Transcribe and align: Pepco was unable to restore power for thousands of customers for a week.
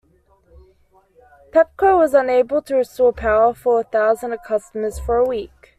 Pepco 1.51 1.95
was 1.99 2.15
unable 2.15 2.59
to 2.63 2.73
restore 2.77 3.13
power 3.13 3.53
for 3.53 3.83
thousands 3.83 4.33
of 4.33 4.39
customers 4.41 4.97
for 4.97 5.17
a 5.17 5.27
week. 5.27 5.51